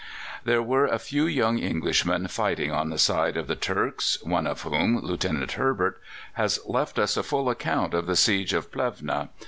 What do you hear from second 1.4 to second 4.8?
Englishmen fighting on the side of the Turks, one of